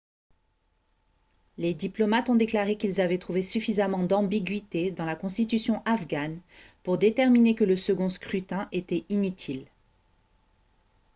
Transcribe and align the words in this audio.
les 1.59 1.75
diplomates 1.75 2.31
ont 2.31 2.35
déclaré 2.35 2.75
qu'ils 2.75 3.01
avaient 3.01 3.19
trouvé 3.19 3.43
suffisamment 3.43 4.01
d'ambiguïté 4.01 4.89
dans 4.89 5.05
la 5.05 5.15
constitution 5.15 5.83
afghane 5.85 6.41
pour 6.81 6.97
déterminer 6.97 7.53
que 7.53 7.65
le 7.65 7.77
second 7.77 8.09
scrutin 8.09 8.67
était 8.71 9.05
inutile 9.09 9.67